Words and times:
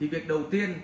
thì 0.00 0.08
việc 0.08 0.28
đầu 0.28 0.42
tiên 0.50 0.74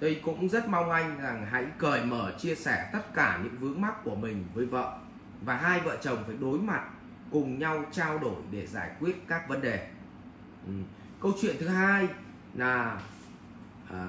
tôi 0.00 0.20
cũng 0.24 0.48
rất 0.48 0.68
mong 0.68 0.90
anh 0.90 1.20
rằng 1.20 1.46
hãy 1.50 1.66
cởi 1.78 2.04
mở 2.04 2.32
chia 2.38 2.54
sẻ 2.54 2.90
tất 2.92 3.14
cả 3.14 3.40
những 3.42 3.56
vướng 3.58 3.80
mắc 3.80 4.04
của 4.04 4.14
mình 4.14 4.44
với 4.54 4.66
vợ 4.66 4.98
và 5.44 5.56
hai 5.56 5.80
vợ 5.80 5.96
chồng 6.02 6.24
phải 6.26 6.36
đối 6.40 6.58
mặt 6.58 6.84
cùng 7.30 7.58
nhau 7.58 7.84
trao 7.92 8.18
đổi 8.18 8.42
để 8.50 8.66
giải 8.66 8.90
quyết 9.00 9.16
các 9.28 9.48
vấn 9.48 9.60
đề 9.60 9.88
ừ. 10.66 10.72
câu 11.20 11.32
chuyện 11.40 11.56
thứ 11.60 11.68
hai 11.68 12.08
là 12.54 13.00
à, 13.90 14.08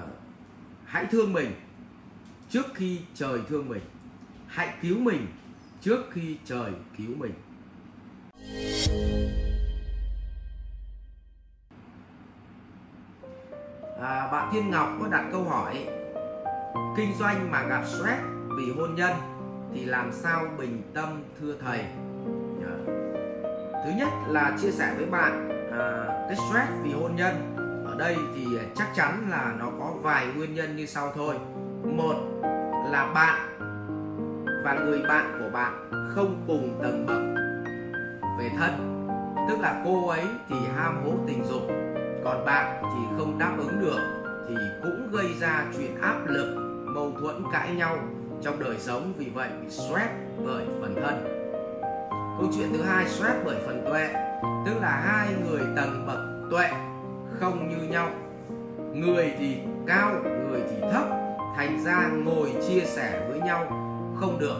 hãy 0.84 1.06
thương 1.10 1.32
mình 1.32 1.52
trước 2.50 2.66
khi 2.74 3.00
trời 3.14 3.40
thương 3.48 3.68
mình 3.68 3.82
hãy 4.46 4.74
cứu 4.82 4.98
mình 4.98 5.26
trước 5.80 6.00
khi 6.12 6.38
trời 6.44 6.72
cứu 6.98 7.10
mình 7.16 7.32
à, 14.00 14.28
bạn 14.32 14.48
Thiên 14.52 14.70
Ngọc 14.70 14.88
có 15.00 15.08
đặt 15.08 15.24
câu 15.32 15.44
hỏi 15.44 15.86
kinh 16.96 17.14
doanh 17.18 17.50
mà 17.50 17.62
gặp 17.62 17.82
stress 17.86 18.22
vì 18.58 18.72
hôn 18.76 18.94
nhân 18.94 19.12
thì 19.74 19.84
làm 19.84 20.12
sao 20.12 20.44
bình 20.58 20.82
tâm 20.94 21.22
thưa 21.40 21.54
thầy? 21.64 21.84
Dạ. 22.60 22.92
Thứ 23.84 23.90
nhất 23.96 24.08
là 24.28 24.56
chia 24.62 24.70
sẻ 24.70 24.94
với 24.96 25.06
bạn 25.06 25.48
à, 25.72 26.06
cái 26.28 26.36
stress 26.36 26.70
vì 26.82 26.92
hôn 26.92 27.16
nhân 27.16 27.56
ở 27.86 27.94
đây 27.98 28.16
thì 28.34 28.46
chắc 28.76 28.88
chắn 28.94 29.26
là 29.30 29.52
nó 29.58 29.66
có 29.78 29.92
vài 30.02 30.26
nguyên 30.36 30.54
nhân 30.54 30.76
như 30.76 30.86
sau 30.86 31.12
thôi. 31.14 31.34
Một 31.84 32.14
là 32.90 33.12
bạn 33.14 33.48
và 34.64 34.74
người 34.74 35.02
bạn 35.08 35.38
của 35.38 35.50
bạn 35.52 35.90
không 36.14 36.44
cùng 36.46 36.80
tầng 36.82 37.06
bậc 37.06 37.22
về 38.38 38.50
thân 38.58 38.94
tức 39.48 39.60
là 39.60 39.82
cô 39.84 40.08
ấy 40.08 40.24
thì 40.48 40.56
ham 40.76 41.04
hố 41.04 41.12
tình 41.26 41.44
dục 41.44 41.62
còn 42.24 42.44
bạn 42.44 42.82
thì 42.82 43.16
không 43.18 43.38
đáp 43.38 43.54
ứng 43.58 43.80
được 43.80 43.98
thì 44.48 44.54
cũng 44.82 45.08
gây 45.12 45.26
ra 45.40 45.64
chuyện 45.76 46.00
áp 46.00 46.18
lực, 46.26 46.56
mâu 46.84 47.12
thuẫn 47.20 47.42
cãi 47.52 47.74
nhau. 47.74 47.96
Trong 48.42 48.58
đời 48.64 48.76
sống, 48.78 49.12
vì 49.16 49.30
vậy 49.34 49.48
bị 49.62 49.70
stress 49.70 50.10
bởi 50.46 50.64
phần 50.80 50.94
thân. 50.94 51.24
Câu 52.38 52.48
chuyện 52.56 52.68
thứ 52.72 52.82
hai, 52.82 53.08
stress 53.08 53.36
bởi 53.44 53.56
phần 53.66 53.84
tuệ, 53.88 54.08
tức 54.66 54.80
là 54.80 55.02
hai 55.06 55.34
người 55.48 55.60
tầng 55.76 56.06
bậc 56.06 56.50
tuệ 56.50 56.70
không 57.40 57.68
như 57.68 57.88
nhau. 57.88 58.08
Người 58.94 59.34
thì 59.38 59.58
cao, 59.86 60.12
người 60.24 60.60
thì 60.70 60.76
thấp, 60.92 61.04
thành 61.56 61.84
ra 61.84 62.10
ngồi 62.24 62.52
chia 62.68 62.80
sẻ 62.80 63.26
với 63.28 63.40
nhau 63.40 63.66
không 64.20 64.38
được. 64.40 64.58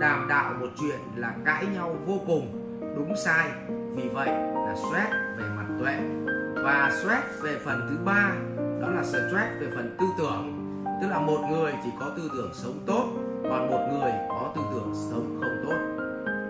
Đàm 0.00 0.26
đạo 0.28 0.54
một 0.60 0.68
chuyện 0.80 0.98
là 1.16 1.34
cãi 1.44 1.66
nhau 1.74 1.96
vô 2.06 2.20
cùng, 2.26 2.76
đúng 2.96 3.16
sai. 3.24 3.48
Vì 3.68 4.08
vậy 4.08 4.28
là 4.54 4.74
stress 4.74 5.10
về 5.38 5.44
mặt 5.56 5.66
tuệ 5.80 6.27
và 6.62 6.90
stress 7.00 7.42
về 7.42 7.58
phần 7.64 7.86
thứ 7.90 7.96
ba, 8.04 8.32
đó 8.80 8.88
là 8.90 9.02
stress 9.02 9.60
về 9.60 9.66
phần 9.74 9.96
tư 9.98 10.06
tưởng. 10.18 10.64
Tức 11.02 11.08
là 11.08 11.18
một 11.18 11.38
người 11.50 11.72
chỉ 11.84 11.90
có 12.00 12.10
tư 12.16 12.30
tưởng 12.36 12.50
sống 12.54 12.78
tốt, 12.86 13.04
còn 13.42 13.70
một 13.70 13.88
người 13.90 14.12
có 14.28 14.52
tư 14.56 14.62
tưởng 14.74 14.92
sống 15.10 15.40
không 15.40 15.56
tốt. 15.66 15.76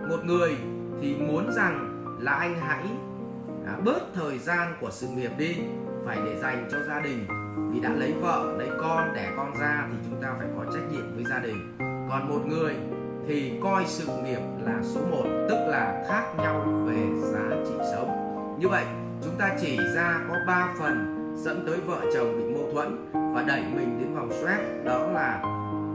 Một 0.09 0.25
người 0.25 0.57
thì 1.01 1.15
muốn 1.15 1.53
rằng 1.53 2.05
là 2.21 2.33
anh 2.33 2.61
hãy 2.61 2.85
à, 3.67 3.77
bớt 3.85 4.01
thời 4.15 4.39
gian 4.39 4.75
của 4.81 4.91
sự 4.91 5.07
nghiệp 5.09 5.31
đi, 5.39 5.57
phải 6.05 6.19
để 6.25 6.41
dành 6.41 6.69
cho 6.73 6.79
gia 6.89 7.01
đình. 7.01 7.27
Vì 7.73 7.81
đã 7.81 7.91
lấy 7.91 8.13
vợ, 8.13 8.55
lấy 8.59 8.69
con, 8.81 9.15
đẻ 9.15 9.33
con 9.37 9.59
ra 9.61 9.89
thì 9.91 9.97
chúng 10.11 10.23
ta 10.23 10.35
phải 10.39 10.49
có 10.57 10.65
trách 10.73 10.93
nhiệm 10.93 11.15
với 11.15 11.25
gia 11.25 11.39
đình. 11.39 11.77
Còn 12.11 12.29
một 12.29 12.41
người 12.47 12.75
thì 13.29 13.53
coi 13.63 13.85
sự 13.87 14.07
nghiệp 14.25 14.41
là 14.65 14.79
số 14.83 15.01
1 15.11 15.23
tức 15.49 15.69
là 15.69 16.05
khác 16.09 16.25
nhau 16.37 16.85
về 16.87 17.07
giá 17.33 17.57
trị 17.67 17.75
sống. 17.93 18.09
Như 18.61 18.69
vậy 18.69 18.85
chúng 19.25 19.35
ta 19.39 19.57
chỉ 19.61 19.79
ra 19.95 20.21
có 20.29 20.35
3 20.47 20.75
phần 20.79 21.25
dẫn 21.37 21.65
tới 21.67 21.81
vợ 21.87 22.01
chồng 22.15 22.37
bị 22.39 22.55
mâu 22.55 22.73
thuẫn 22.73 23.11
và 23.35 23.45
đẩy 23.49 23.63
mình 23.63 23.99
đến 24.01 24.15
vòng 24.15 24.33
stress, 24.33 24.63
đó 24.85 25.07
là 25.13 25.41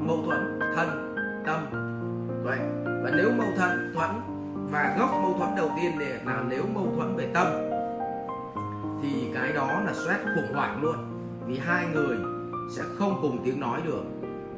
mâu 0.07 0.17
thuẫn 0.25 0.59
thân, 0.75 1.15
tâm, 1.45 1.65
tuệ. 2.43 2.57
Và 3.03 3.11
nếu 3.15 3.31
mâu 3.37 3.47
thuẫn 3.57 3.93
thuẫn 3.95 4.09
và 4.71 4.95
gốc 4.99 5.09
mâu 5.21 5.35
thuẫn 5.37 5.55
đầu 5.57 5.71
tiên 5.77 5.91
là 6.25 6.43
nếu 6.49 6.63
mâu 6.73 6.93
thuẫn 6.95 7.15
về 7.15 7.27
tâm, 7.33 7.47
thì 9.01 9.31
cái 9.33 9.53
đó 9.53 9.81
là 9.85 9.93
stress 9.93 10.23
khủng 10.35 10.53
hoảng 10.53 10.81
luôn. 10.81 10.95
Vì 11.47 11.57
hai 11.57 11.85
người 11.93 12.17
sẽ 12.75 12.83
không 12.99 13.19
cùng 13.21 13.41
tiếng 13.45 13.59
nói 13.59 13.81
được 13.85 14.03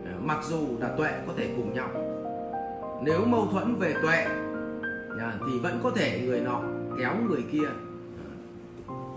ờ, 0.06 0.12
mặc 0.22 0.38
dù 0.44 0.60
là 0.80 0.90
tuệ 0.98 1.12
có 1.28 1.34
thể 1.38 1.54
cùng 1.56 1.74
nhau. 1.74 1.90
Nếu 3.04 3.26
mâu 3.26 3.48
thuẫn 3.52 3.76
về 3.76 3.96
tuệ 4.02 4.26
thì 5.48 5.60
vẫn 5.60 5.80
có 5.84 5.92
thể 5.96 6.22
người 6.26 6.40
nọ 6.40 6.62
kéo 7.00 7.16
người 7.30 7.44
kia 7.52 7.68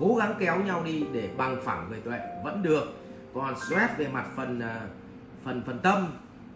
cố 0.01 0.15
gắng 0.15 0.35
kéo 0.39 0.57
nhau 0.61 0.83
đi 0.85 1.05
để 1.13 1.31
bằng 1.37 1.61
phẳng 1.65 1.89
về 1.91 2.01
tuệ 2.01 2.19
vẫn 2.45 2.63
được. 2.63 2.85
Còn 3.35 3.55
stress 3.57 3.97
về 3.97 4.09
mặt 4.09 4.25
phần 4.37 4.61
à, 4.61 4.81
phần 5.45 5.63
phần 5.67 5.79
tâm 5.79 6.07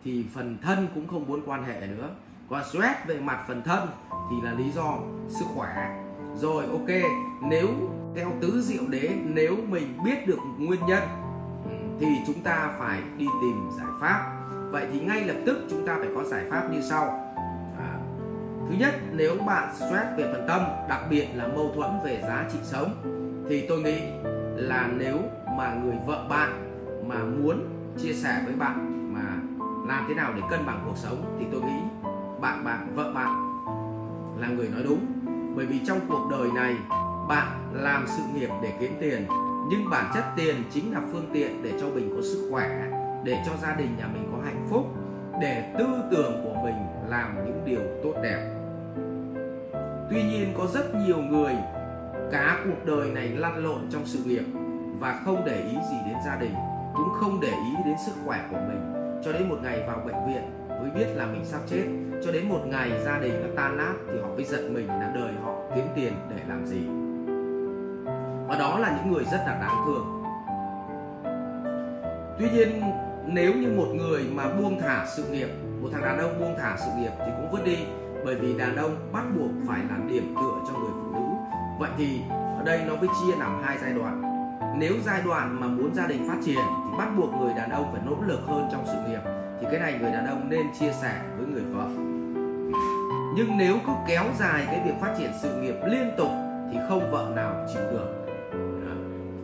thì 0.05 0.25
phần 0.35 0.59
thân 0.63 0.89
cũng 0.95 1.09
không 1.09 1.27
muốn 1.27 1.43
quan 1.47 1.65
hệ 1.65 1.87
nữa. 1.87 2.09
Còn 2.51 2.65
stress 2.65 3.07
về 3.07 3.21
mặt 3.21 3.45
phần 3.49 3.63
thân 3.63 3.89
thì 4.31 4.37
là 4.43 4.53
lý 4.53 4.71
do 4.71 4.99
sức 5.29 5.45
khỏe. 5.55 6.05
Rồi 6.37 6.65
ok 6.67 7.11
nếu 7.43 7.69
theo 8.17 8.33
tứ 8.41 8.63
diệu 8.63 8.83
đế 8.89 9.11
nếu 9.25 9.57
mình 9.69 9.99
biết 10.05 10.27
được 10.27 10.39
nguyên 10.59 10.81
nhân 10.87 11.03
ừ, 11.65 11.71
thì 12.01 12.07
chúng 12.27 12.43
ta 12.43 12.75
phải 12.79 13.03
đi 13.19 13.27
tìm 13.43 13.69
giải 13.79 13.91
pháp. 14.01 14.39
Vậy 14.71 14.87
thì 14.93 15.01
ngay 15.01 15.25
lập 15.25 15.37
tức 15.47 15.67
chúng 15.71 15.87
ta 15.87 15.97
phải 15.99 16.09
có 16.15 16.25
giải 16.25 16.45
pháp 16.51 16.69
như 16.73 16.81
sau. 16.83 17.05
À, 17.79 17.99
thứ 18.69 18.75
nhất 18.79 18.95
nếu 19.13 19.37
bạn 19.47 19.75
stress 19.75 20.07
về 20.17 20.33
phần 20.33 20.45
tâm 20.49 20.61
đặc 20.89 21.01
biệt 21.11 21.29
là 21.35 21.47
mâu 21.47 21.73
thuẫn 21.75 21.91
về 22.05 22.23
giá 22.23 22.49
trị 22.53 22.59
sống 22.63 23.12
thì 23.49 23.67
tôi 23.69 23.81
nghĩ 23.81 24.01
là 24.57 24.91
nếu 24.99 25.19
mà 25.57 25.75
người 25.85 25.97
vợ 26.07 26.27
bạn 26.31 26.51
mà 27.09 27.25
muốn 27.25 27.59
chia 27.99 28.13
sẻ 28.13 28.43
với 28.45 28.55
bạn 28.55 29.09
mà 29.15 29.23
làm 29.89 30.05
thế 30.09 30.15
nào 30.15 30.33
để 30.37 30.43
cân 30.51 30.67
bằng 30.67 30.83
cuộc 30.87 30.97
sống, 30.97 31.37
thì 31.39 31.47
tôi 31.53 31.61
nghĩ 31.61 31.81
bạn 32.41 32.65
bạn, 32.65 32.89
vợ 32.95 33.13
bạn 33.15 33.63
là 34.41 34.49
người 34.49 34.69
nói 34.69 34.83
đúng. 34.85 35.07
Bởi 35.57 35.67
vì 35.67 35.81
trong 35.87 35.99
cuộc 36.09 36.29
đời 36.31 36.49
này, 36.55 36.77
bạn 37.29 37.49
làm 37.73 38.05
sự 38.07 38.23
nghiệp 38.35 38.49
để 38.63 38.73
kiếm 38.81 38.93
tiền, 39.01 39.27
nhưng 39.71 39.91
bản 39.91 40.11
chất 40.15 40.25
tiền 40.37 40.55
chính 40.71 40.93
là 40.93 41.01
phương 41.13 41.31
tiện 41.33 41.63
để 41.63 41.73
cho 41.81 41.87
mình 41.89 42.13
có 42.17 42.23
sức 42.23 42.49
khỏe, 42.51 42.91
để 43.25 43.43
cho 43.47 43.53
gia 43.63 43.75
đình 43.75 43.97
nhà 43.99 44.07
mình 44.15 44.29
có 44.33 44.39
hạnh 44.45 44.67
phúc, 44.71 44.87
để 45.41 45.75
tư 45.79 45.87
tưởng 46.11 46.33
của 46.45 46.55
mình 46.65 46.75
làm 47.09 47.35
những 47.45 47.63
điều 47.65 47.81
tốt 48.03 48.15
đẹp. 48.23 48.55
Tuy 50.11 50.23
nhiên, 50.23 50.55
có 50.59 50.67
rất 50.67 50.95
nhiều 51.07 51.19
người 51.19 51.57
cả 52.33 52.59
cuộc 52.65 52.85
đời 52.85 53.11
này 53.11 53.29
lăn 53.29 53.65
lộn 53.65 53.81
trong 53.91 54.03
sự 54.05 54.19
nghiệp 54.25 54.45
và 54.99 55.21
không 55.25 55.43
để 55.47 55.57
ý 55.57 55.77
gì 55.91 55.97
đến 56.07 56.17
gia 56.27 56.37
đình, 56.37 56.55
cũng 56.95 57.09
không 57.21 57.41
để 57.41 57.49
ý 57.49 57.75
đến 57.85 57.95
sức 58.07 58.13
khỏe 58.25 58.45
của 58.51 58.57
mình. 58.69 58.93
Cho 59.25 59.33
đến 59.33 59.49
một 59.49 59.57
ngày 59.63 59.85
vào 59.87 60.03
bệnh 60.07 60.27
viện, 60.27 60.43
mới 60.69 60.91
biết 60.91 61.07
là 61.15 61.27
mình 61.27 61.45
sắp 61.45 61.61
chết. 61.67 61.85
Cho 62.25 62.33
đến 62.33 62.49
một 62.49 62.61
ngày 62.67 62.91
gia 63.05 63.19
đình 63.19 63.33
nó 63.43 63.49
tan 63.57 63.77
nát, 63.77 63.93
thì 64.13 64.19
họ 64.23 64.29
mới 64.29 64.45
giận 64.45 64.75
mình 64.75 64.89
là 64.89 65.13
đời 65.15 65.33
họ 65.45 65.55
kiếm 65.75 65.85
tiền 65.95 66.13
để 66.31 66.37
làm 66.49 66.67
gì. 66.67 66.81
Và 68.49 68.59
đó 68.59 68.79
là 68.79 68.97
những 68.97 69.13
người 69.13 69.25
rất 69.25 69.39
là 69.47 69.59
đáng 69.61 69.77
thương. 69.87 70.23
Tuy 72.39 72.51
nhiên, 72.51 72.83
nếu 73.27 73.55
như 73.55 73.73
một 73.77 73.89
người 73.95 74.23
mà 74.33 74.45
buông 74.55 74.81
thả 74.81 75.07
sự 75.17 75.25
nghiệp, 75.25 75.49
một 75.81 75.89
thằng 75.93 76.03
đàn 76.03 76.19
ông 76.19 76.41
buông 76.41 76.55
thả 76.59 76.77
sự 76.79 76.91
nghiệp 76.99 77.13
thì 77.19 77.33
cũng 77.37 77.51
vứt 77.53 77.65
đi, 77.65 77.79
bởi 78.25 78.35
vì 78.35 78.59
đàn 78.59 78.77
ông 78.77 78.97
bắt 79.13 79.25
buộc 79.37 79.51
phải 79.69 79.81
làm 79.91 80.09
điểm 80.09 80.35
tựa 80.37 80.61
cho 80.69 80.79
người 80.79 80.91
phụ 80.93 81.11
nữ 81.13 81.32
vậy 81.83 81.91
thì 81.99 82.21
ở 82.59 82.63
đây 82.65 82.85
nó 82.87 82.97
mới 82.97 83.09
chia 83.09 83.37
làm 83.39 83.63
hai 83.63 83.79
giai 83.79 83.93
đoạn. 83.93 84.23
Nếu 84.79 84.93
giai 85.05 85.23
đoạn 85.25 85.61
mà 85.61 85.67
muốn 85.67 85.95
gia 85.95 86.07
đình 86.07 86.29
phát 86.29 86.37
triển 86.45 86.57
thì 86.57 86.99
bắt 86.99 87.09
buộc 87.17 87.35
người 87.35 87.55
đàn 87.55 87.71
ông 87.71 87.93
phải 87.93 88.03
nỗ 88.07 88.17
lực 88.27 88.41
hơn 88.47 88.69
trong 88.73 88.85
sự 88.87 88.99
nghiệp. 89.09 89.21
Thì 89.61 89.67
cái 89.71 89.81
này 89.81 89.99
người 90.01 90.13
đàn 90.13 90.27
ông 90.27 90.49
nên 90.49 90.67
chia 90.81 90.93
sẻ 90.93 91.21
với 91.37 91.47
người 91.47 91.63
vợ. 91.63 91.87
Nhưng 93.37 93.59
nếu 93.59 93.77
cứ 93.87 93.93
kéo 94.09 94.25
dài 94.39 94.67
cái 94.67 94.83
việc 94.85 94.95
phát 95.01 95.15
triển 95.19 95.31
sự 95.43 95.61
nghiệp 95.61 95.75
liên 95.87 96.11
tục 96.17 96.31
thì 96.73 96.79
không 96.89 97.11
vợ 97.11 97.33
nào 97.37 97.67
chịu 97.75 97.83
được. 97.91 98.27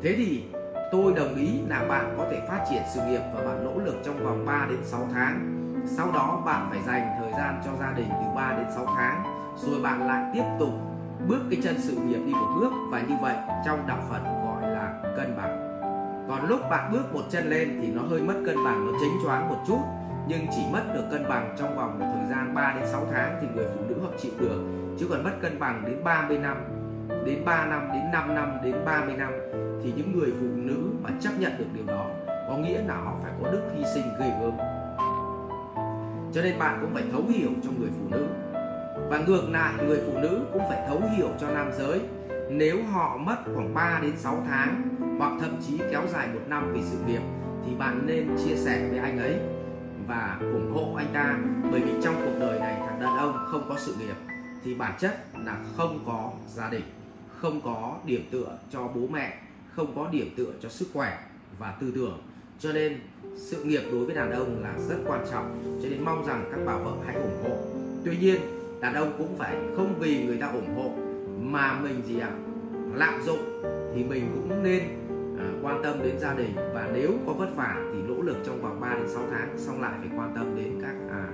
Thế 0.03 0.15
thì 0.17 0.45
tôi 0.93 1.13
đồng 1.17 1.35
ý 1.35 1.61
là 1.69 1.85
bạn 1.89 2.15
có 2.19 2.27
thể 2.31 2.41
phát 2.49 2.65
triển 2.71 2.83
sự 2.95 3.01
nghiệp 3.09 3.21
và 3.35 3.45
bạn 3.45 3.65
nỗ 3.65 3.81
lực 3.85 3.95
trong 4.05 4.25
vòng 4.25 4.47
3 4.47 4.67
đến 4.71 4.79
6 4.85 5.09
tháng. 5.15 5.55
Sau 5.87 6.13
đó 6.13 6.43
bạn 6.47 6.67
phải 6.71 6.79
dành 6.87 7.09
thời 7.21 7.33
gian 7.33 7.63
cho 7.65 7.71
gia 7.81 7.93
đình 7.93 8.09
từ 8.11 8.27
3 8.35 8.55
đến 8.57 8.67
6 8.75 8.87
tháng, 8.87 9.23
rồi 9.57 9.81
bạn 9.83 10.07
lại 10.07 10.31
tiếp 10.35 10.45
tục 10.59 10.71
bước 11.27 11.41
cái 11.51 11.61
chân 11.63 11.75
sự 11.79 11.97
nghiệp 11.97 12.21
đi 12.27 12.33
một 12.33 12.59
bước 12.61 12.73
và 12.91 13.01
như 13.01 13.15
vậy 13.21 13.37
trong 13.67 13.87
đạo 13.87 13.99
Phật 14.09 14.21
gọi 14.45 14.71
là 14.71 15.01
cân 15.17 15.37
bằng. 15.37 15.69
Còn 16.29 16.49
lúc 16.49 16.61
bạn 16.71 16.93
bước 16.93 17.15
một 17.15 17.23
chân 17.31 17.51
lên 17.51 17.79
thì 17.83 17.93
nó 17.93 18.03
hơi 18.03 18.21
mất 18.21 18.35
cân 18.47 18.57
bằng, 18.65 18.87
nó 18.87 18.99
chênh 19.01 19.13
choáng 19.25 19.49
một 19.49 19.59
chút, 19.67 19.81
nhưng 20.29 20.47
chỉ 20.57 20.63
mất 20.73 20.83
được 20.95 21.05
cân 21.11 21.29
bằng 21.29 21.57
trong 21.59 21.77
vòng 21.77 21.99
một 21.99 22.07
thời 22.15 22.31
gian 22.31 22.55
3 22.55 22.75
đến 22.77 22.89
6 22.93 23.07
tháng 23.13 23.39
thì 23.41 23.47
người 23.55 23.67
phụ 23.75 23.81
nữ 23.89 23.95
họ 24.03 24.11
chịu 24.19 24.33
được. 24.39 24.63
Chứ 24.99 25.07
còn 25.11 25.25
mất 25.25 25.33
cân 25.43 25.59
bằng 25.59 25.83
đến 25.87 26.05
30 26.05 26.39
năm, 26.39 26.57
đến 27.27 27.45
3 27.45 27.67
năm, 27.67 27.89
đến 27.93 28.03
5 28.13 28.35
năm, 28.35 28.59
đến 28.65 28.75
30 28.85 29.15
năm 29.17 29.33
thì 29.83 29.93
những 29.97 30.19
người 30.19 30.33
phụ 30.41 30.47
nữ 30.55 30.91
mà 31.03 31.11
chấp 31.21 31.31
nhận 31.39 31.53
được 31.59 31.67
điều 31.75 31.87
đó 31.87 32.07
có 32.49 32.57
nghĩa 32.57 32.83
là 32.83 32.95
họ 32.95 33.15
phải 33.23 33.33
có 33.43 33.51
đức 33.51 33.63
hy 33.77 33.85
sinh 33.95 34.05
ghê 34.21 34.33
gớm. 34.41 34.57
Cho 36.33 36.43
nên 36.43 36.59
bạn 36.59 36.79
cũng 36.81 36.91
phải 36.95 37.05
thấu 37.13 37.23
hiểu 37.29 37.51
cho 37.65 37.71
người 37.79 37.91
phụ 37.99 38.17
nữ 38.17 38.27
và 39.09 39.19
ngược 39.19 39.49
lại, 39.51 39.85
người 39.87 40.01
phụ 40.07 40.19
nữ 40.19 40.41
cũng 40.53 40.63
phải 40.69 40.85
thấu 40.89 41.03
hiểu 41.17 41.29
cho 41.41 41.51
nam 41.51 41.71
giới. 41.79 42.01
Nếu 42.51 42.83
họ 42.83 43.17
mất 43.17 43.37
khoảng 43.55 43.75
3 43.75 43.99
đến 44.03 44.13
6 44.17 44.43
tháng, 44.49 44.97
hoặc 45.19 45.33
thậm 45.41 45.57
chí 45.67 45.79
kéo 45.91 46.03
dài 46.13 46.29
một 46.35 46.41
năm 46.49 46.73
vì 46.75 46.81
sự 46.91 46.97
nghiệp 47.07 47.21
thì 47.67 47.75
bạn 47.79 48.03
nên 48.07 48.29
chia 48.45 48.57
sẻ 48.57 48.89
với 48.91 48.99
anh 48.99 49.19
ấy 49.19 49.35
và 50.07 50.39
ủng 50.41 50.73
hộ 50.75 50.95
anh 50.97 51.07
ta. 51.15 51.39
Bởi 51.73 51.81
vì 51.81 51.93
trong 52.03 52.15
cuộc 52.25 52.41
đời 52.41 52.61
này, 52.61 52.75
thằng 52.87 53.01
đàn 53.01 53.17
ông 53.17 53.37
không 53.47 53.67
có 53.69 53.75
sự 53.79 53.95
nghiệp, 53.99 54.17
thì 54.65 54.75
bản 54.75 54.93
chất 54.99 55.25
là 55.45 55.57
không 55.77 56.03
có 56.07 56.33
gia 56.55 56.71
đình, 56.71 56.85
không 57.37 57.61
có 57.65 57.97
điểm 58.05 58.29
tựa 58.31 58.59
cho 58.71 58.89
bố 58.95 59.01
mẹ, 59.13 59.39
không 59.75 59.93
có 59.97 60.09
điểm 60.13 60.35
tựa 60.37 60.53
cho 60.61 60.69
sức 60.69 60.89
khỏe 60.95 61.19
và 61.59 61.75
tư 61.81 61.93
tưởng. 61.95 62.19
Cho 62.59 62.73
nên, 62.73 63.01
sự 63.37 63.65
nghiệp 63.65 63.83
đối 63.93 64.05
với 64.05 64.15
đàn 64.15 64.31
ông 64.31 64.63
là 64.63 64.75
rất 64.89 64.97
quan 65.07 65.27
trọng. 65.31 65.79
Cho 65.83 65.89
nên 65.89 66.05
mong 66.05 66.27
rằng 66.27 66.45
các 66.51 66.61
bà 66.67 66.77
vợ 66.77 66.93
hãy 67.07 67.15
ủng 67.15 67.43
hộ. 67.43 67.57
Tuy 68.05 68.17
nhiên 68.17 68.58
đàn 68.81 68.95
ông 68.95 69.13
cũng 69.19 69.37
phải 69.39 69.57
không 69.77 69.95
vì 69.99 70.27
người 70.27 70.39
ta 70.41 70.47
ủng 70.47 70.77
hộ 70.77 70.91
mà 71.41 71.81
mình 71.83 72.03
gì 72.07 72.21
ạ? 72.21 72.31
Lạm 72.95 73.23
dụng 73.23 73.63
thì 73.95 74.05
mình 74.05 74.31
cũng 74.35 74.63
nên 74.63 74.83
à, 75.39 75.47
quan 75.63 75.83
tâm 75.83 76.03
đến 76.03 76.19
gia 76.19 76.35
đình. 76.35 76.55
Và 76.75 76.89
nếu 76.93 77.11
có 77.27 77.33
vất 77.33 77.57
vả 77.57 77.77
thì 77.93 77.99
nỗ 78.03 78.23
lực 78.23 78.37
trong 78.47 78.63
vòng 78.63 78.81
3 78.81 78.95
đến 78.95 79.09
6 79.09 79.23
tháng 79.31 79.59
xong 79.59 79.83
lại 79.83 79.93
phải 79.99 80.09
quan 80.19 80.33
tâm 80.35 80.57
đến 80.57 80.81
các 80.83 80.95
à, 81.11 81.27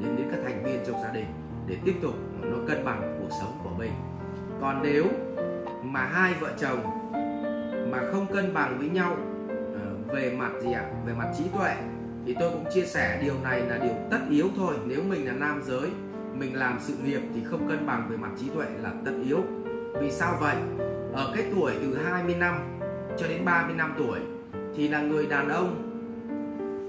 đến 0.00 0.16
đến 0.16 0.26
các 0.30 0.40
thành 0.44 0.64
viên 0.64 0.80
trong 0.86 1.02
gia 1.02 1.12
đình 1.12 1.26
để 1.66 1.76
tiếp 1.84 1.94
tục 2.02 2.14
nó 2.42 2.56
cân 2.68 2.84
bằng 2.84 3.18
cuộc 3.20 3.36
sống 3.40 3.58
của 3.64 3.70
mình. 3.78 3.92
Còn 4.60 4.82
nếu 4.82 5.04
mà 5.82 6.00
hai 6.00 6.34
vợ 6.40 6.50
chồng 6.60 6.80
mà 7.90 7.98
không 8.12 8.26
cân 8.34 8.54
bằng 8.54 8.78
với 8.78 8.88
nhau 8.88 9.16
à, 9.74 9.84
về 10.14 10.36
mặt 10.38 10.52
gì 10.60 10.72
ạ? 10.72 10.80
À? 10.80 10.94
về 11.06 11.12
mặt 11.18 11.32
trí 11.38 11.44
tuệ 11.58 11.74
thì 12.26 12.36
tôi 12.40 12.50
cũng 12.50 12.64
chia 12.74 12.84
sẻ 12.84 13.20
điều 13.22 13.34
này 13.42 13.60
là 13.60 13.78
điều 13.78 13.94
tất 14.10 14.20
yếu 14.30 14.46
thôi. 14.56 14.74
Nếu 14.86 15.02
mình 15.02 15.26
là 15.26 15.32
nam 15.32 15.62
giới 15.66 15.90
mình 16.38 16.56
làm 16.56 16.78
sự 16.80 16.94
nghiệp 17.04 17.20
thì 17.34 17.40
không 17.44 17.68
cân 17.68 17.86
bằng 17.86 18.06
về 18.10 18.16
mặt 18.16 18.30
trí 18.40 18.48
tuệ 18.48 18.66
là 18.82 18.92
tất 19.04 19.12
yếu. 19.24 19.38
Vì 20.00 20.10
sao 20.10 20.36
vậy? 20.40 20.56
Ở 21.12 21.32
cái 21.34 21.44
tuổi 21.54 21.72
từ 21.82 21.98
20 22.04 22.34
năm 22.34 22.78
cho 23.18 23.28
đến 23.28 23.44
30 23.44 23.74
năm 23.76 23.94
tuổi 23.98 24.18
thì 24.76 24.88
là 24.88 25.02
người 25.02 25.26
đàn 25.26 25.48
ông 25.48 25.90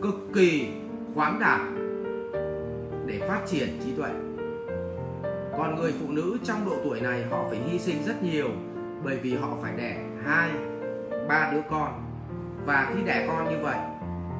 cực 0.01 0.15
kỳ 0.33 0.69
khoáng 1.15 1.39
đạt 1.39 1.61
để 3.05 3.19
phát 3.27 3.41
triển 3.45 3.69
trí 3.85 3.91
tuệ. 3.97 4.09
Còn 5.57 5.75
người 5.75 5.93
phụ 5.99 6.11
nữ 6.11 6.37
trong 6.43 6.65
độ 6.65 6.75
tuổi 6.83 7.01
này 7.01 7.25
họ 7.29 7.45
phải 7.49 7.59
hy 7.59 7.79
sinh 7.79 8.03
rất 8.05 8.23
nhiều 8.23 8.49
bởi 9.03 9.17
vì 9.17 9.35
họ 9.35 9.57
phải 9.61 9.73
đẻ 9.77 9.97
hai, 10.25 10.51
ba 11.27 11.51
đứa 11.51 11.61
con. 11.69 12.01
Và 12.65 12.91
khi 12.93 13.03
đẻ 13.05 13.25
con 13.27 13.49
như 13.49 13.63
vậy 13.63 13.77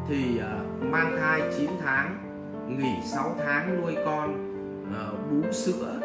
thì 0.09 0.37
ờ, 0.37 0.59
mang 0.81 1.17
thai 1.19 1.41
9 1.57 1.69
tháng, 1.83 2.17
nghỉ 2.67 2.93
6 3.03 3.35
tháng 3.45 3.81
nuôi 3.81 3.95
con 4.05 4.44
Ờ, 4.93 5.13
bú 5.31 5.51
sữa 5.51 5.99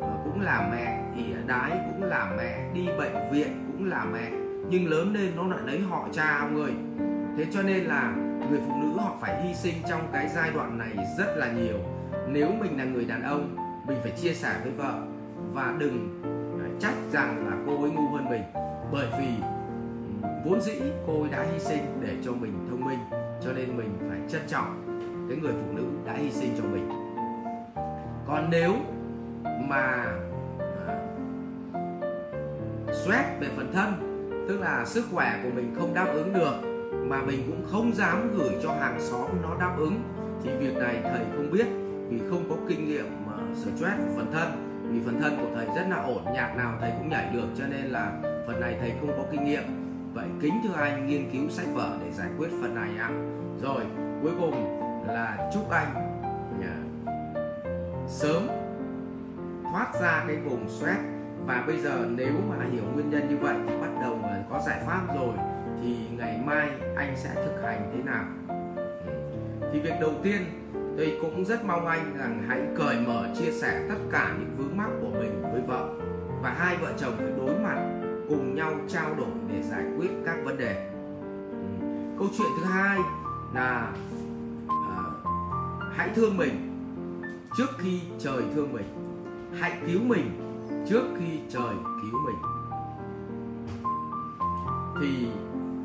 ờ, 0.00 0.08
cũng 0.24 0.40
là 0.40 0.68
mẹ 0.72 1.04
ỉa 1.16 1.36
đái 1.46 1.70
cũng 1.70 2.02
là 2.08 2.34
mẹ, 2.36 2.70
đi 2.74 2.86
bệnh 2.98 3.32
viện 3.32 3.64
cũng 3.72 3.88
là 3.88 4.04
mẹ. 4.04 4.30
Nhưng 4.70 4.90
lớn 4.90 5.14
lên 5.14 5.32
nó 5.36 5.46
lại 5.46 5.60
lấy 5.66 5.80
họ 5.80 6.08
cha 6.12 6.38
ông 6.38 6.62
ơi. 6.62 6.72
Thế 7.36 7.46
cho 7.52 7.62
nên 7.62 7.84
là 7.84 8.14
người 8.50 8.60
phụ 8.66 8.72
nữ 8.82 9.00
họ 9.00 9.16
phải 9.20 9.42
hy 9.42 9.54
sinh 9.54 9.74
trong 9.88 10.00
cái 10.12 10.28
giai 10.28 10.50
đoạn 10.50 10.78
này 10.78 11.06
rất 11.18 11.36
là 11.36 11.52
nhiều. 11.52 11.78
Nếu 12.28 12.48
mình 12.60 12.78
là 12.78 12.84
người 12.84 13.04
đàn 13.04 13.22
ông, 13.22 13.56
mình 13.86 13.98
phải 14.02 14.12
chia 14.22 14.32
sẻ 14.34 14.54
với 14.62 14.72
vợ 14.72 15.02
và 15.52 15.74
đừng 15.78 16.22
ờ, 16.60 16.68
trách 16.80 16.94
rằng 17.12 17.46
là 17.50 17.56
cô 17.66 17.82
ấy 17.82 17.90
ngu 17.90 18.08
hơn 18.08 18.30
mình. 18.30 18.42
Bởi 18.92 19.06
vì 19.18 19.28
vốn 20.44 20.60
dĩ 20.60 20.80
cô 21.06 21.22
ấy 21.22 21.30
đã 21.30 21.46
hy 21.52 21.58
sinh 21.58 21.82
để 22.00 22.16
cho 22.24 22.32
mình 22.32 22.66
thông 22.70 22.84
minh, 22.84 22.98
cho 23.44 23.52
nên 23.52 23.76
mình 23.76 23.90
phải 24.08 24.18
trân 24.28 24.42
trọng 24.46 24.84
cái 25.28 25.38
người 25.38 25.52
phụ 25.52 25.72
nữ 25.72 25.84
đã 26.06 26.12
hy 26.12 26.30
sinh 26.30 26.50
cho 26.58 26.64
mình 26.64 27.07
còn 28.28 28.50
nếu 28.50 28.74
mà 29.60 30.04
à, 30.86 30.94
stress 32.92 33.28
về 33.40 33.48
phần 33.56 33.72
thân, 33.72 33.92
tức 34.48 34.60
là 34.60 34.84
sức 34.84 35.04
khỏe 35.12 35.40
của 35.42 35.50
mình 35.54 35.74
không 35.78 35.94
đáp 35.94 36.06
ứng 36.12 36.32
được, 36.32 36.54
mà 36.92 37.22
mình 37.22 37.42
cũng 37.46 37.64
không 37.72 37.94
dám 37.94 38.30
gửi 38.38 38.50
cho 38.62 38.72
hàng 38.72 39.00
xóm 39.00 39.30
nó 39.42 39.56
đáp 39.60 39.74
ứng, 39.78 40.00
thì 40.42 40.50
việc 40.50 40.76
này 40.76 41.00
thầy 41.02 41.24
không 41.36 41.50
biết 41.50 41.66
vì 42.08 42.18
không 42.30 42.44
có 42.50 42.56
kinh 42.68 42.88
nghiệm 42.88 43.06
mà 43.26 43.32
stress 43.54 43.98
về 43.98 44.08
phần 44.16 44.32
thân. 44.32 44.64
Vì 44.90 45.00
phần 45.06 45.20
thân 45.20 45.36
của 45.40 45.48
thầy 45.54 45.66
rất 45.66 45.86
là 45.90 46.02
ổn, 46.02 46.24
nhạc 46.34 46.56
nào 46.56 46.72
thầy 46.80 46.90
cũng 46.98 47.08
nhảy 47.08 47.30
được, 47.34 47.46
cho 47.58 47.64
nên 47.66 47.84
là 47.84 48.12
phần 48.46 48.60
này 48.60 48.76
thầy 48.80 48.92
không 49.00 49.10
có 49.16 49.24
kinh 49.30 49.44
nghiệm. 49.44 49.62
Vậy 50.14 50.26
kính 50.40 50.54
thưa 50.64 50.74
anh, 50.76 51.06
nghiên 51.06 51.30
cứu 51.30 51.48
sách 51.48 51.66
vở 51.74 51.90
để 52.04 52.12
giải 52.12 52.28
quyết 52.38 52.48
phần 52.62 52.74
này 52.74 52.90
ạ. 52.98 53.10
Rồi, 53.62 53.82
cuối 54.22 54.32
cùng 54.40 54.80
là 55.06 55.50
chúc 55.54 55.70
anh 55.70 56.07
sớm 58.08 58.46
thoát 59.72 59.94
ra 60.00 60.24
cái 60.26 60.36
vùng 60.36 60.68
stress. 60.68 61.00
Và 61.46 61.64
bây 61.66 61.78
giờ 61.78 62.06
nếu 62.10 62.32
mà 62.48 62.56
hiểu 62.72 62.82
nguyên 62.94 63.10
nhân 63.10 63.28
như 63.28 63.36
vậy 63.36 63.56
thì 63.66 63.76
bắt 63.80 63.90
đầu 64.02 64.20
có 64.50 64.62
giải 64.66 64.82
pháp 64.86 65.02
rồi 65.16 65.34
thì 65.82 65.96
ngày 66.18 66.40
mai 66.44 66.70
anh 66.96 67.16
sẽ 67.16 67.34
thực 67.34 67.62
hành 67.62 67.90
thế 67.92 68.02
nào? 68.02 68.24
Thì 69.72 69.80
việc 69.80 69.94
đầu 70.00 70.12
tiên 70.22 70.44
tôi 70.96 71.18
cũng 71.20 71.44
rất 71.44 71.64
mong 71.64 71.86
anh 71.86 72.16
rằng 72.18 72.44
hãy 72.48 72.60
cởi 72.76 72.96
mở 73.06 73.28
chia 73.38 73.52
sẻ 73.52 73.86
tất 73.88 73.98
cả 74.12 74.34
những 74.38 74.56
vướng 74.56 74.76
mắc 74.76 74.90
của 75.00 75.10
mình 75.18 75.42
với 75.52 75.60
vợ 75.66 75.88
và 76.42 76.50
hai 76.50 76.76
vợ 76.76 76.92
chồng 76.98 77.14
phải 77.18 77.32
đối 77.36 77.58
mặt 77.58 77.78
cùng 78.28 78.54
nhau 78.54 78.72
trao 78.88 79.14
đổi 79.14 79.30
để 79.52 79.62
giải 79.62 79.84
quyết 79.98 80.10
các 80.26 80.36
vấn 80.44 80.58
đề. 80.58 80.90
Câu 82.18 82.28
chuyện 82.38 82.48
thứ 82.58 82.64
hai 82.64 82.98
là 83.54 83.92
uh, 84.66 84.72
hãy 85.96 86.10
thương 86.14 86.36
mình 86.36 86.67
trước 87.56 87.70
khi 87.78 88.00
trời 88.18 88.42
thương 88.54 88.72
mình. 88.72 88.86
Hãy 89.60 89.72
cứu 89.86 90.00
mình 90.02 90.30
trước 90.88 91.04
khi 91.18 91.40
trời 91.48 91.74
cứu 92.02 92.20
mình. 92.26 92.36
Thì 95.00 95.28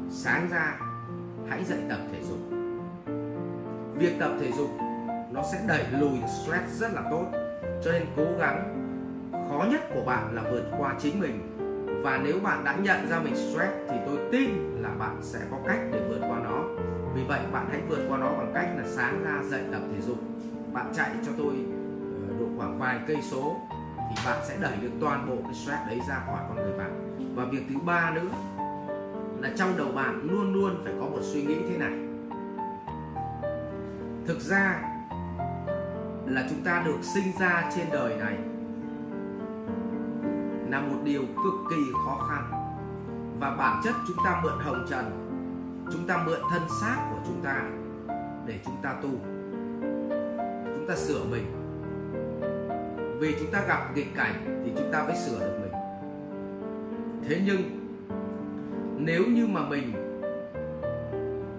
sáng 0.10 0.48
ra, 0.52 0.80
hãy 1.50 1.64
dậy 1.64 1.80
tập 1.90 2.00
thể 2.12 2.24
dục. 2.24 2.40
Việc 3.96 4.20
tập 4.20 4.32
thể 4.40 4.52
dục, 4.52 4.70
nó 5.32 5.44
sẽ 5.52 5.66
đẩy 5.68 5.86
lùi 6.00 6.18
stress 6.28 6.82
rất 6.82 6.94
là 6.94 7.02
tốt. 7.12 7.26
Cho 7.84 7.92
nên 7.92 8.04
cố 8.18 8.26
gắng, 8.40 8.80
khó 9.50 9.66
nhất 9.72 9.82
của 9.94 10.02
bạn 10.06 10.36
là 10.36 10.44
vượt 10.52 10.64
qua 10.78 10.96
chính 11.00 11.20
mình. 11.20 11.40
Và 12.04 12.22
nếu 12.24 12.40
bạn 12.40 12.64
đã 12.64 12.76
nhận 12.76 13.10
ra 13.10 13.20
mình 13.20 13.36
stress, 13.36 13.74
thì 13.90 13.96
tôi 14.06 14.18
tin 14.32 14.50
là 14.82 14.90
bạn 14.90 15.18
sẽ 15.22 15.40
có 15.52 15.58
cách 15.68 15.80
để 15.92 16.10
vượt 16.10 16.20
qua 16.22 16.40
nó. 16.44 16.64
Vì 17.16 17.24
vậy, 17.28 17.40
bạn 17.52 17.68
hãy 17.72 17.82
vượt 17.90 18.06
qua 18.10 18.18
nó 18.18 18.28
bằng 18.28 18.52
cách 18.54 18.68
là 18.78 18.84
sáng 18.88 19.24
ra 19.24 19.42
dậy 19.50 19.62
tập 19.72 19.82
thể 19.94 20.02
dục 20.02 20.18
bạn 20.74 20.92
chạy 20.96 21.12
cho 21.26 21.32
tôi 21.38 21.54
ờ, 22.28 22.34
độ 22.40 22.46
khoảng 22.58 22.80
vài 22.80 23.00
cây 23.08 23.18
số 23.32 23.56
thì 24.10 24.16
bạn 24.26 24.40
sẽ 24.48 24.58
đẩy 24.62 24.78
được 24.82 24.92
toàn 25.02 25.30
bộ 25.30 25.36
cái 25.44 25.54
stress 25.54 25.88
đấy 25.88 26.00
ra 26.10 26.22
khỏi 26.26 26.40
con 26.48 26.56
người 26.56 26.78
bạn. 26.78 27.18
Và 27.36 27.46
việc 27.46 27.64
thứ 27.70 27.76
ba 27.86 28.12
nữa 28.16 28.30
là 29.42 29.50
trong 29.56 29.78
đầu 29.78 29.92
bạn 29.96 30.22
luôn 30.24 30.54
luôn 30.54 30.82
phải 30.84 30.94
có 31.00 31.06
một 31.06 31.20
suy 31.22 31.44
nghĩ 31.44 31.56
thế 31.70 31.78
này. 31.78 31.94
Thực 34.28 34.40
ra 34.40 34.82
là 36.26 36.48
chúng 36.50 36.64
ta 36.64 36.84
được 36.86 36.98
sinh 37.02 37.32
ra 37.40 37.72
trên 37.76 37.86
đời 37.92 38.18
này 38.18 38.38
là 40.70 40.82
một 40.82 40.98
điều 41.04 41.22
cực 41.22 41.54
kỳ 41.70 41.84
khó 42.06 42.28
khăn. 42.30 42.52
Và 43.40 43.56
bản 43.58 43.82
chất 43.84 43.96
chúng 44.08 44.18
ta 44.26 44.42
mượn 44.44 44.60
hồng 44.60 44.86
trần, 44.90 45.30
chúng 45.94 46.08
ta 46.08 46.24
mượn 46.26 46.40
thân 46.52 46.62
xác 46.82 46.98
của 47.12 47.20
chúng 47.28 47.42
ta 47.44 47.62
để 48.46 48.60
chúng 48.66 48.76
ta 48.84 48.94
tu 49.02 49.33
chúng 50.84 50.90
ta 50.90 50.96
sửa 50.96 51.24
mình. 51.24 51.46
Vì 53.20 53.36
chúng 53.40 53.52
ta 53.52 53.66
gặp 53.68 53.96
nghịch 53.96 54.16
cảnh 54.16 54.62
thì 54.66 54.72
chúng 54.78 54.92
ta 54.92 55.04
phải 55.04 55.18
sửa 55.18 55.40
được 55.40 55.60
mình. 55.62 55.72
Thế 57.28 57.42
nhưng, 57.46 57.62
nếu 58.98 59.24
như 59.28 59.48
mà 59.48 59.70
mình 59.70 59.94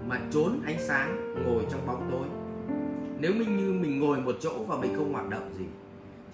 mà 0.08 0.20
trốn 0.30 0.60
ánh 0.66 0.76
sáng 0.78 1.34
ngồi 1.44 1.66
trong 1.70 1.86
bóng 1.86 2.08
tối, 2.10 2.26
nếu 3.18 3.32
mình 3.34 3.56
như 3.56 3.72
mình 3.72 4.00
ngồi 4.00 4.20
một 4.20 4.36
chỗ 4.40 4.64
và 4.66 4.76
mình 4.76 4.94
không 4.96 5.12
hoạt 5.12 5.28
động 5.28 5.54
gì, 5.58 5.64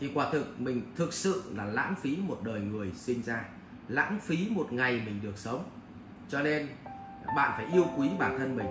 thì 0.01 0.11
quả 0.15 0.31
thực 0.33 0.61
mình 0.61 0.83
thực 0.97 1.13
sự 1.13 1.43
là 1.57 1.65
lãng 1.65 1.95
phí 2.01 2.19
một 2.29 2.39
đời 2.43 2.61
người 2.61 2.93
sinh 2.95 3.23
ra, 3.23 3.45
lãng 3.89 4.19
phí 4.23 4.49
một 4.51 4.73
ngày 4.73 5.03
mình 5.07 5.21
được 5.23 5.39
sống. 5.39 5.65
Cho 6.29 6.43
nên 6.43 6.67
bạn 7.37 7.53
phải 7.57 7.67
yêu 7.73 7.85
quý 7.99 8.09
bản 8.19 8.39
thân 8.39 8.57
mình, 8.57 8.69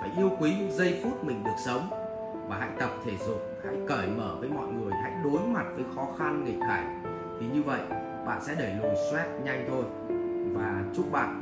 phải 0.00 0.10
yêu 0.16 0.30
quý 0.40 0.52
giây 0.70 1.00
phút 1.04 1.24
mình 1.24 1.44
được 1.44 1.56
sống 1.66 2.07
và 2.48 2.56
hãy 2.60 2.68
tập 2.78 2.90
thể 3.04 3.16
dục, 3.26 3.42
hãy 3.64 3.76
cởi 3.88 4.06
mở 4.06 4.36
với 4.40 4.48
mọi 4.48 4.68
người, 4.68 4.92
hãy 5.02 5.12
đối 5.24 5.40
mặt 5.40 5.64
với 5.74 5.84
khó 5.94 6.08
khăn, 6.18 6.44
nghịch 6.44 6.60
cảnh. 6.68 7.02
Thì 7.40 7.46
như 7.46 7.62
vậy, 7.62 7.80
bạn 8.26 8.40
sẽ 8.42 8.54
đẩy 8.58 8.74
lùi 8.82 8.94
stress 8.94 9.28
nhanh 9.44 9.64
thôi. 9.68 9.84
Và 10.54 10.82
chúc 10.96 11.12
bạn 11.12 11.40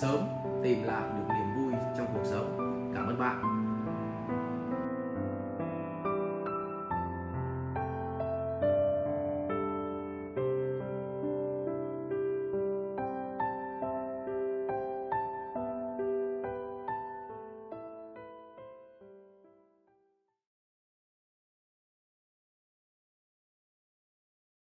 sớm 0.00 0.18
tìm 0.62 0.82
lại 0.82 1.02
được 1.16 1.34
niềm 1.34 1.56
vui 1.56 1.72
trong 1.98 2.06
cuộc 2.14 2.24
sống. 2.24 2.56
Cảm 2.94 3.06
ơn 3.06 3.18
bạn. 3.18 3.53